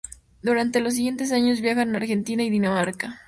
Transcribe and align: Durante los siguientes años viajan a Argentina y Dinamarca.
Durante 0.41 0.79
los 0.79 0.95
siguientes 0.95 1.31
años 1.31 1.61
viajan 1.61 1.93
a 1.93 1.99
Argentina 1.99 2.41
y 2.41 2.49
Dinamarca. 2.49 3.19